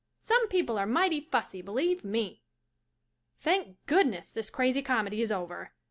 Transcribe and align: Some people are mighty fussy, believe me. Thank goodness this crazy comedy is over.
Some 0.19 0.47
people 0.47 0.79
are 0.79 0.87
mighty 0.87 1.21
fussy, 1.21 1.61
believe 1.61 2.03
me. 2.03 2.41
Thank 3.39 3.77
goodness 3.85 4.31
this 4.31 4.49
crazy 4.49 4.81
comedy 4.81 5.21
is 5.21 5.31
over. 5.31 5.73